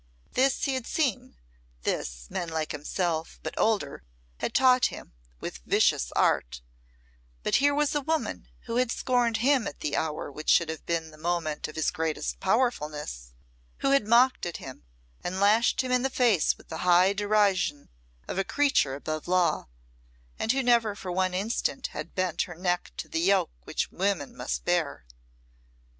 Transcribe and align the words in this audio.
This 0.33 0.63
he 0.63 0.73
had 0.73 0.87
seen; 0.87 1.37
this, 1.83 2.27
men 2.31 2.49
like 2.49 2.71
himself, 2.71 3.39
but 3.43 3.53
older, 3.55 4.01
had 4.39 4.55
taught 4.55 4.87
him 4.87 5.13
with 5.39 5.59
vicious 5.63 6.11
art; 6.13 6.63
but 7.43 7.57
here 7.57 7.75
was 7.75 7.93
a 7.93 8.01
woman 8.01 8.47
who 8.61 8.77
had 8.77 8.91
scorned 8.91 9.37
him 9.45 9.67
at 9.67 9.81
the 9.81 9.95
hour 9.95 10.31
which 10.31 10.49
should 10.49 10.69
have 10.69 10.83
been 10.87 11.11
the 11.11 11.19
moment 11.19 11.67
of 11.67 11.75
his 11.75 11.91
greatest 11.91 12.39
powerfulness, 12.39 13.35
who 13.81 13.91
had 13.91 14.07
mocked 14.07 14.47
at 14.47 14.59
and 14.59 14.83
lashed 15.39 15.81
him 15.81 15.91
in 15.91 16.01
the 16.01 16.09
face 16.09 16.57
with 16.57 16.69
the 16.69 16.77
high 16.77 17.13
derision 17.13 17.87
of 18.27 18.39
a 18.39 18.43
creature 18.43 18.95
above 18.95 19.27
law, 19.27 19.67
and 20.39 20.51
who 20.51 20.63
never 20.63 20.95
for 20.95 21.11
one 21.11 21.35
instant 21.35 21.85
had 21.93 22.15
bent 22.15 22.41
her 22.41 22.55
neck 22.55 22.91
to 22.97 23.07
the 23.07 23.19
yoke 23.21 23.51
which 23.65 23.91
women 23.91 24.35
must 24.35 24.65
bear. 24.65 25.05